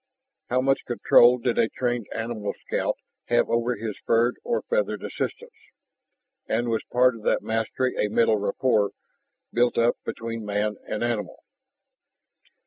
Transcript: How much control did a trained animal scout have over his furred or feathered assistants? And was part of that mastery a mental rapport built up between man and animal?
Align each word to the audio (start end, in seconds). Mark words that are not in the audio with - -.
How 0.49 0.61
much 0.61 0.83
control 0.87 1.37
did 1.37 1.59
a 1.59 1.69
trained 1.69 2.07
animal 2.11 2.53
scout 2.65 2.95
have 3.27 3.47
over 3.51 3.75
his 3.75 3.95
furred 4.03 4.37
or 4.43 4.63
feathered 4.63 5.03
assistants? 5.03 5.53
And 6.47 6.69
was 6.69 6.81
part 6.91 7.15
of 7.15 7.21
that 7.21 7.43
mastery 7.43 7.93
a 8.03 8.09
mental 8.09 8.37
rapport 8.37 8.93
built 9.53 9.77
up 9.77 9.97
between 10.03 10.43
man 10.43 10.77
and 10.87 11.03
animal? 11.03 11.43